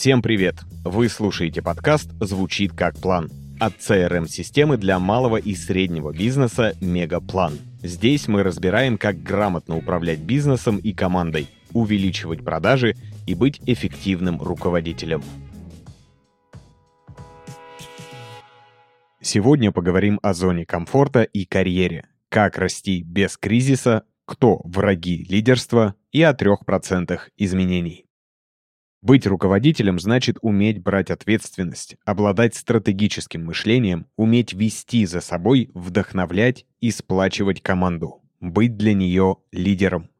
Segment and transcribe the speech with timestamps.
[0.00, 0.54] Всем привет!
[0.82, 3.28] Вы слушаете подкаст «Звучит как план»
[3.60, 7.58] от CRM-системы для малого и среднего бизнеса «Мегаплан».
[7.82, 12.96] Здесь мы разбираем, как грамотно управлять бизнесом и командой, увеличивать продажи
[13.26, 15.22] и быть эффективным руководителем.
[19.20, 26.22] Сегодня поговорим о зоне комфорта и карьере, как расти без кризиса, кто враги лидерства и
[26.22, 28.06] о 3% изменений.
[29.02, 36.90] Быть руководителем значит уметь брать ответственность, обладать стратегическим мышлением, уметь вести за собой, вдохновлять и
[36.90, 40.10] сплачивать команду, быть для нее лидером.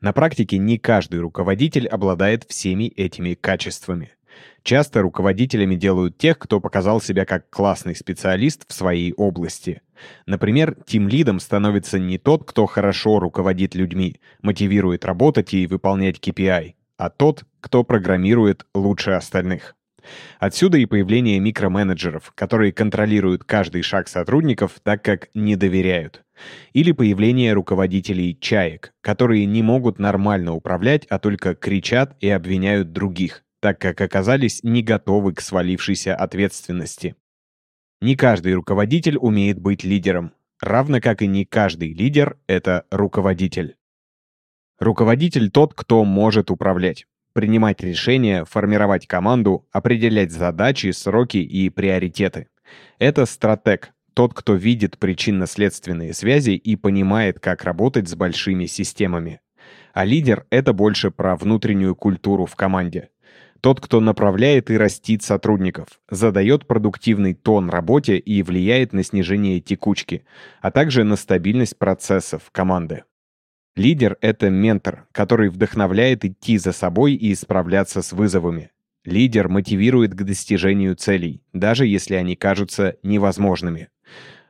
[0.00, 4.10] На практике не каждый руководитель обладает всеми этими качествами.
[4.64, 9.82] Часто руководителями делают тех, кто показал себя как классный специалист в своей области.
[10.26, 17.10] Например, тимлидом становится не тот, кто хорошо руководит людьми, мотивирует работать и выполнять KPI, а
[17.10, 19.74] тот, кто программирует лучше остальных.
[20.38, 26.22] Отсюда и появление микроменеджеров, которые контролируют каждый шаг сотрудников, так как не доверяют.
[26.72, 33.42] Или появление руководителей чаек, которые не могут нормально управлять, а только кричат и обвиняют других,
[33.60, 37.16] так как оказались не готовы к свалившейся ответственности.
[38.00, 43.75] Не каждый руководитель умеет быть лидером, равно как и не каждый лидер— это руководитель.
[44.78, 52.48] Руководитель тот, кто может управлять, принимать решения, формировать команду, определять задачи, сроки и приоритеты.
[52.98, 59.40] Это стратег, тот, кто видит причинно-следственные связи и понимает, как работать с большими системами.
[59.94, 63.08] А лидер— это больше про внутреннюю культуру в команде.
[63.62, 70.26] Тот, кто направляет и растит сотрудников, задает продуктивный тон работе и влияет на снижение текучки,
[70.60, 73.04] а также на стабильность процессов команды.
[73.76, 78.70] Лидер— это ментор, который вдохновляет идти за собой и справляться с вызовами.
[79.04, 83.88] Лидер мотивирует к достижению целей, даже если они кажутся невозможными.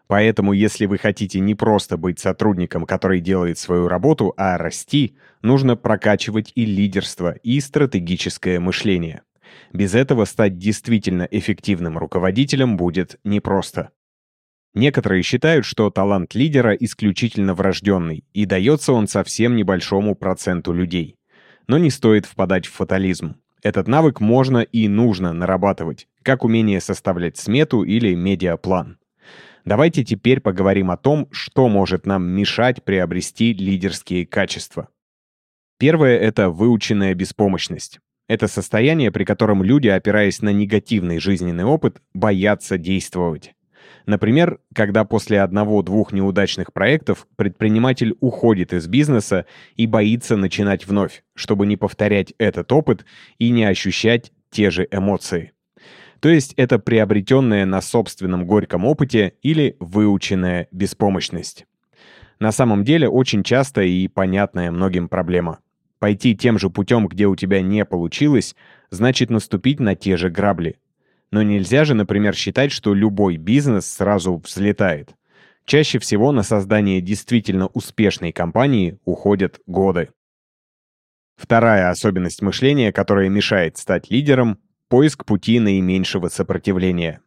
[0.06, 5.77] Поэтому, если вы хотите не просто быть сотрудником, который делает свою работу, а расти, нужно
[5.77, 9.22] прокачивать и лидерство, и стратегическое мышление.
[9.72, 13.91] Без этого стать действительно эффективным руководителем будет непросто.
[14.77, 21.17] Некоторые считают, что талант лидера исключительно врожденный, и дается он совсем небольшому проценту людей.
[21.67, 23.37] Но не стоит впадать в фатализм.
[23.63, 28.99] Этот навык можно и нужно нарабатывать, как умение составлять смету или медиаплан.
[29.65, 34.89] Давайте теперь поговорим о том, что может нам мешать приобрести лидерские качества.
[35.79, 37.99] Первое— это выученная беспомощность.
[38.29, 43.56] Это состояние, при котором люди, опираясь на негативный жизненный опыт, боятся действовать.
[44.06, 51.67] Например, когда после одного-двух неудачных проектов предприниматель уходит из бизнеса и боится начинать вновь, чтобы
[51.67, 53.05] не повторять этот опыт
[53.39, 55.53] и не ощущать те же эмоции.
[56.21, 61.66] То есть это приобретенная на собственном горьком опыте или выученная беспомощность.
[62.39, 65.59] На самом деле очень частая и понятная многим проблема.
[65.99, 68.55] Пойти тем же путем, где у тебя не получилось,
[68.91, 70.77] значит наступить на те же грабли–
[71.31, 75.15] но нельзя же, например, считать, что любой бизнес сразу взлетает.
[75.65, 80.11] Чаще всего на создание действительно успешной компании уходят годы.
[81.37, 87.21] Вторая особенность мышления, которая мешает стать лидером– поиск пути наименьшего сопротивления.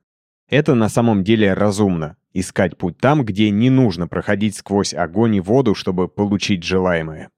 [0.49, 5.41] Это на самом деле разумно– искать путь там, где не нужно проходить сквозь огонь и
[5.41, 7.29] воду, чтобы получить желаемое.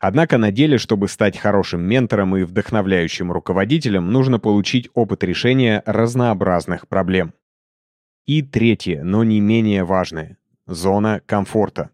[0.00, 6.86] Однако на деле, чтобы стать хорошим ментором и вдохновляющим руководителем, нужно получить опыт решения разнообразных
[6.86, 7.32] проблем.
[8.26, 11.90] И третье, но не менее важное– зона комфорта.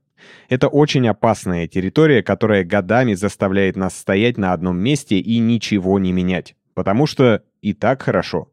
[0.49, 6.13] Это очень опасная территория, которая годами заставляет нас стоять на одном месте и ничего не
[6.13, 8.51] менять, потому что и так хорошо.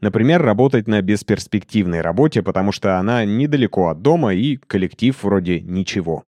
[0.00, 6.24] Например, работать на бесперспективной работе, потому что она недалеко от дома и коллектив вроде ничего.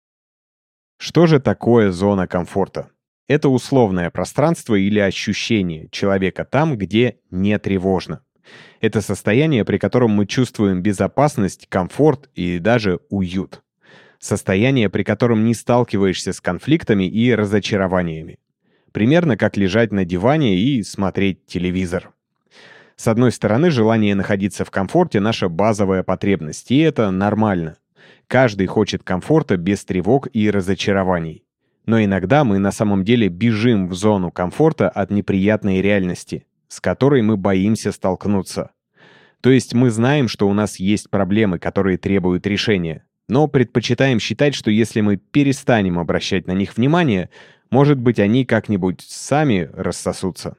[1.03, 2.91] Что же такое зона комфорта?
[3.27, 8.21] Это условное пространство или ощущение человека там, где не тревожно.
[8.83, 13.63] Это состояние, при котором мы чувствуем безопасность, комфорт и даже уют.
[14.19, 18.39] Состояние, при котором не сталкиваешься с конфликтами и разочарованиями.
[18.93, 22.13] Примерно как лежать на диване и смотреть телевизор.
[22.97, 27.79] С одной стороны, желание находиться в комфорте— наша базовая потребность, и это нормально.
[28.31, 31.43] Каждый хочет комфорта без тревог и разочарований.
[31.85, 37.23] Но иногда мы на самом деле бежим в зону комфорта от неприятной реальности, с которой
[37.23, 38.71] мы боимся столкнуться.
[39.41, 44.55] То есть мы знаем, что у нас есть проблемы, которые требуют решения, но предпочитаем считать,
[44.55, 47.31] что если мы перестанем обращать на них внимание,
[47.69, 50.57] может быть, они как-нибудь сами рассосутся.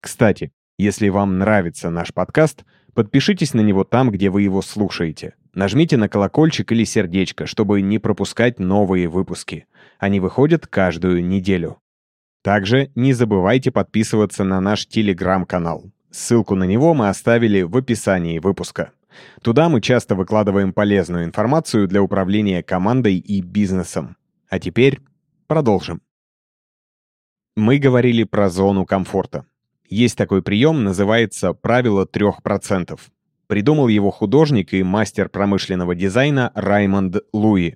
[0.00, 2.64] Кстати, Если вам нравится наш подкаст,
[2.94, 5.34] подпишитесь на него там, где вы его слушаете.
[5.54, 9.66] Нажмите на колокольчик или сердечко, чтобы не пропускать новые выпуски.
[9.98, 11.78] Они выходят каждую неделю.
[12.42, 15.84] Также не забывайте подписываться на наш телеграм-канал.
[16.10, 18.92] Ссылку на него мы оставили в описании выпуска.
[19.42, 24.16] Туда мы часто выкладываем полезную информацию для управления командой и бизнесом.
[24.48, 25.00] А теперь
[25.46, 26.00] продолжим.
[27.56, 29.44] Мы говорили про зону комфорта.
[29.88, 32.98] Есть такой прием, называется «правило 3%».
[33.52, 37.74] Придумал его художник и мастер промышленного дизайна Раймонд Луи.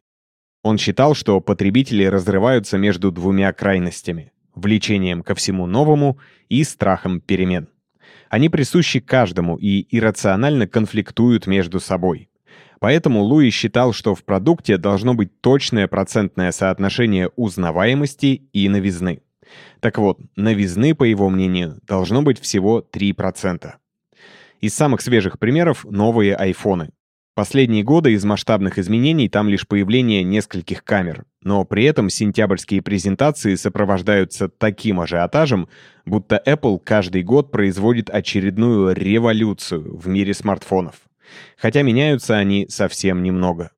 [0.63, 6.19] Он считал, что потребители разрываются между двумя крайностями– влечением ко всему новому
[6.49, 7.69] и страхом перемен.
[8.31, 12.31] Они присущи каждому и иррационально конфликтуют между собой.
[12.81, 19.21] Поэтому Луи считал, что в продукте должно быть точное процентное соотношение узнаваемости и новизны.
[19.81, 23.75] Так вот, новизны, по его мнению, должно быть всего 3%.
[24.61, 26.91] Из самых свежих примеров— новые айфоны.
[27.37, 33.57] Последние годы из масштабных изменений там лишь появление нескольких камер, но при этом сентябрьские презентации
[33.57, 35.69] сопровождаются таким ажиотажем,
[36.07, 40.95] будто Apple каждый год производит очередную революцию в мире смартфонов.
[41.59, 43.73] Хотя меняются они совсем немного.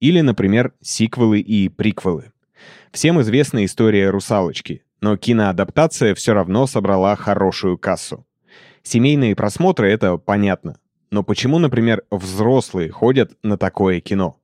[0.00, 2.32] Или, например, сиквелы и приквелы.
[2.90, 8.26] Всем известна история «Русалочки», но киноадаптация все равно собрала хорошую кассу.
[8.82, 10.78] Семейные просмотры— это понятно.
[11.10, 14.36] Но почему, например, взрослые ходят на такое кино?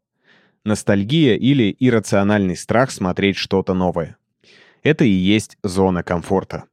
[0.65, 4.17] Ностальгия или иррациональный страх смотреть что-то новое.
[4.83, 6.65] Это и есть зона комфорта.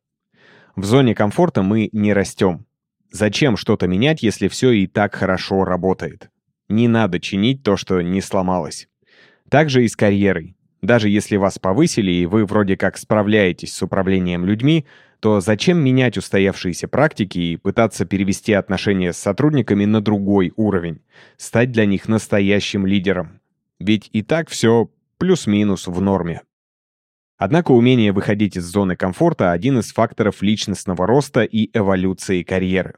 [0.75, 2.65] В зоне комфорта мы не растем.
[3.11, 6.29] Зачем что-то менять, если все и так хорошо работает?
[6.69, 8.87] Не надо чинить то, что не сломалось.
[9.49, 10.55] Так же и с карьерой.
[10.81, 14.85] Даже если вас повысили и вы вроде как справляетесь с управлением людьми,
[15.21, 21.01] то зачем менять устоявшиеся практики и пытаться перевести отношения с сотрудниками на другой уровень,
[21.37, 23.39] стать для них настоящим лидером?
[23.79, 24.89] Ведь и так все
[25.19, 26.41] плюс-минус в норме.
[27.37, 32.95] Однако умение выходить из зоны комфорта– один из факторов личностного роста и эволюции карьеры.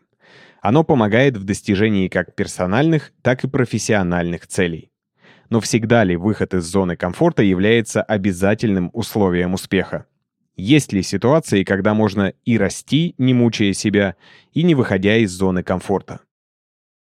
[0.62, 4.92] Оно помогает в достижении как персональных, так и профессиональных целей.
[5.50, 10.06] Но всегда ли выход из зоны комфорта является обязательным условием успеха?
[10.56, 14.16] Есть ли ситуации, когда можно и расти, не мучая себя,
[14.52, 16.20] и не выходя из зоны комфорта?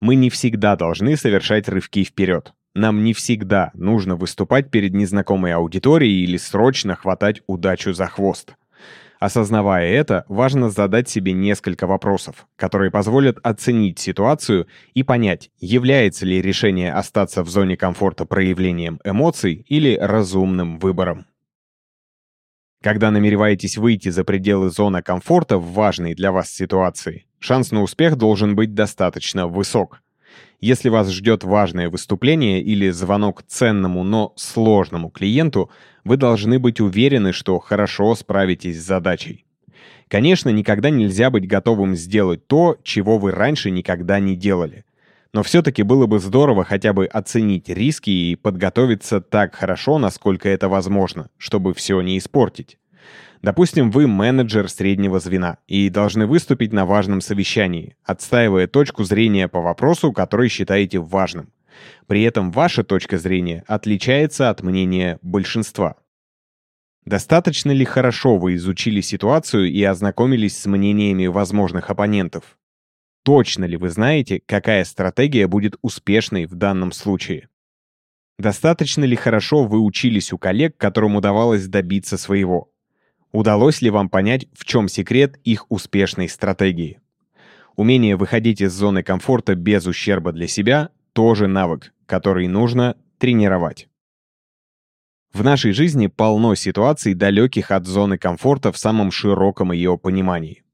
[0.01, 2.53] Мы не всегда должны совершать рывки вперед.
[2.73, 8.55] Нам не всегда нужно выступать перед незнакомой аудиторией или срочно хватать удачу за хвост.
[9.19, 16.41] Осознавая это, важно задать себе несколько вопросов, которые позволят оценить ситуацию и понять, является ли
[16.41, 21.25] решение остаться в зоне комфорта проявлением эмоций или разумным выбором.
[22.85, 28.15] Когда намереваетесь выйти за пределы зоны комфорта в важной для вас ситуации, шанс на успех
[28.15, 30.03] должен быть достаточно высок.
[30.61, 35.71] Если вас ждет важное выступление или звонок ценному, но сложному клиенту,
[36.03, 39.45] вы должны быть уверены, что хорошо справитесь с задачей.
[40.07, 44.85] Конечно, никогда нельзя быть готовым сделать то, чего вы раньше никогда не делали.
[45.35, 50.69] Но все-таки было бы здорово хотя бы оценить риски и подготовиться так хорошо, насколько это
[50.69, 52.77] возможно, чтобы все не испортить.
[53.41, 59.59] Допустим, вы менеджер среднего звена и должны выступить на важном совещании, отстаивая точку зрения по
[59.59, 61.51] вопросу, который считаете важным.
[62.07, 65.97] При этом ваша точка зрения отличается от мнения большинства.
[67.03, 72.57] Достаточно ли хорошо вы изучили ситуацию и ознакомились с мнениями возможных оппонентов?
[73.25, 77.49] Точно ли вы знаете, какая стратегия будет успешной в данном случае?
[78.37, 82.71] Достаточно ли хорошо вы учились у коллег, которым удавалось добиться своего?
[83.31, 86.99] Удалось ли вам понять, в чем секрет их успешной стратегии?
[87.75, 93.87] Умение выходить из зоны комфорта без ущерба для себя– тоже навык, который нужно тренировать.
[95.33, 100.64] В нашей жизни полно ситуаций, далеких от зоны комфорта в самом широком ее понимании.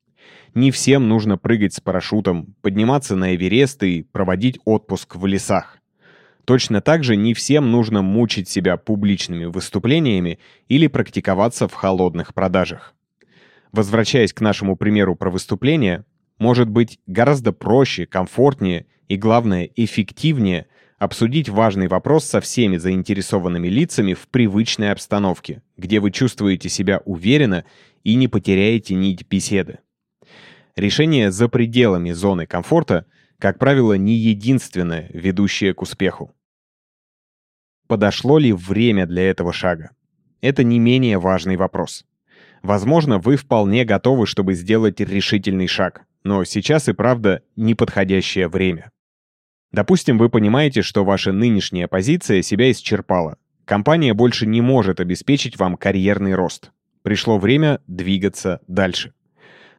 [0.53, 5.77] Не всем нужно прыгать с парашютом, подниматься на Эверест и проводить отпуск в лесах.
[6.43, 12.93] Точно так же не всем нужно мучить себя публичными выступлениями или практиковаться в холодных продажах.
[13.71, 16.03] Возвращаясь к нашему примеру про выступление,
[16.37, 20.67] может быть гораздо проще, комфортнее и, главное, эффективнее
[20.97, 27.63] обсудить важный вопрос со всеми заинтересованными лицами в привычной обстановке, где вы чувствуете себя уверенно
[28.03, 29.79] и не потеряете нить беседы.
[30.75, 33.05] Решение за пределами зоны комфорта,
[33.39, 36.33] как правило, не единственное, ведущее к успеху.
[37.87, 39.91] Подошло ли время для этого шага?
[40.39, 42.05] Это не менее важный вопрос.
[42.63, 46.05] Возможно, вы вполне готовы, чтобы сделать решительный шаг.
[46.23, 48.91] но сейчас и правда неподходящее время.
[49.71, 53.37] Допустим, вы понимаете, что ваша нынешняя позиция себя исчерпала.
[53.65, 56.71] Компания больше не может обеспечить вам карьерный рост.
[57.01, 59.13] Пришло время двигаться дальше.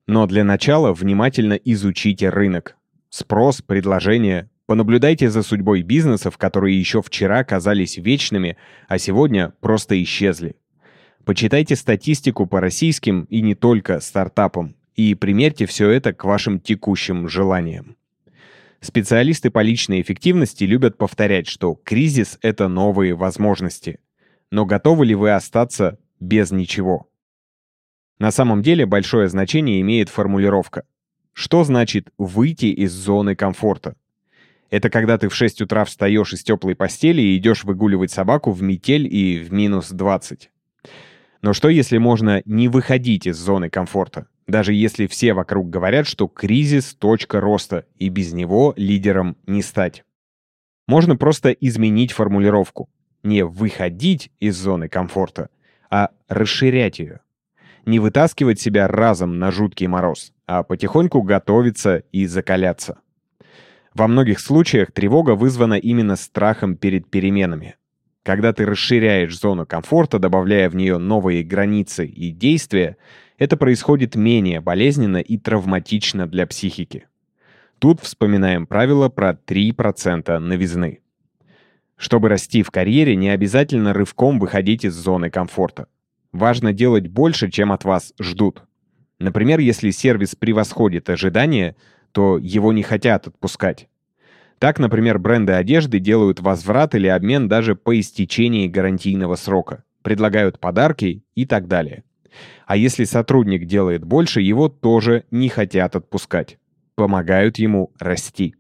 [0.07, 2.77] Но для начала внимательно изучите рынок.
[3.09, 4.51] Спрос, предложение.
[4.67, 8.57] Понаблюдайте за судьбой бизнесов, которые еще вчера казались вечными,
[8.89, 10.57] а сегодня просто исчезли.
[11.25, 17.29] Почитайте статистику по российским и не только стартапам и примерьте все это к вашим текущим
[17.29, 17.97] желаниям.
[18.81, 24.01] Специалисты по личной эффективности любят повторять, что кризис— это новые возможности.
[24.51, 27.09] Но готовы ли вы остаться без ничего?
[28.19, 30.85] На самом деле большое значение имеет формулировка.
[31.33, 33.97] Что значит «выйти из зоны комфорта»?
[34.71, 38.63] Это когда ты в 6 утра встаешь из теплой постели и идешь выгуливать собаку в
[38.63, 40.51] метель и в минус 20.
[41.43, 44.29] Но что если можно не выходить из зоны комфорта?
[44.47, 50.05] Даже если все вокруг говорят, что кризис— точка роста, и без него лидером не стать.
[50.87, 52.89] Можно просто изменить формулировку.
[53.23, 55.49] Не выходить из зоны комфорта,
[55.91, 57.21] а расширять ее.
[57.85, 62.99] Не вытаскивать себя разом на жуткий мороз, а потихоньку готовиться и закаляться.
[63.95, 67.77] Во многих случаях тревога вызвана именно страхом перед переменами.
[68.23, 72.97] Когда ты расширяешь зону комфорта, добавляя в нее новые границы и действия,
[73.37, 77.09] это происходит менее болезненно и травматично для психики.
[77.81, 81.01] Тут вспоминаем правило про 3% новизны.
[81.97, 85.89] Чтобы расти в карьере, не обязательно рывком выходить из зоны комфорта.
[86.33, 88.63] Важно делать больше, чем от вас ждут.
[89.19, 91.77] Например, если сервис превосходит ожидания,
[92.13, 93.89] то его не хотят отпускать.
[94.59, 101.25] Так, например, бренды одежды делают возврат или обмен даже по истечении гарантийного срока, предлагают подарки
[101.35, 102.05] и так далее.
[102.67, 106.59] А если сотрудник делает больше, его тоже не хотят отпускать.
[106.95, 108.55] Помогают ему расти.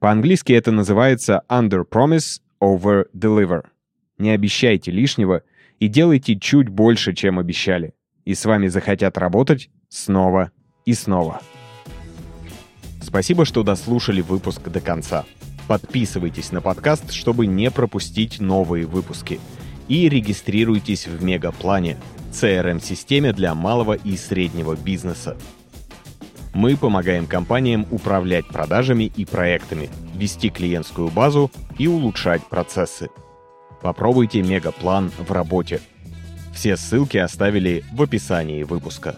[0.00, 3.64] По-английски это называется under promise, over deliver.
[4.16, 5.42] Не обещайте лишнего
[5.80, 7.94] и делайте чуть больше, чем обещали.
[8.24, 10.50] И с вами захотят работать снова
[10.84, 11.40] и снова.
[13.00, 15.24] Спасибо, что дослушали выпуск до конца.
[15.66, 19.40] Подписывайтесь на подкаст, чтобы не пропустить новые выпуски.
[19.88, 21.96] И регистрируйтесь в Мегаплане–
[22.32, 25.36] CRM-системе для малого и среднего бизнеса.
[26.54, 33.08] Мы помогаем компаниям управлять продажами и проектами, вести клиентскую базу и улучшать процессы.
[33.82, 35.80] Попробуйте Мегаплан в работе.
[36.52, 39.16] Все ссылки оставили в описании выпуска.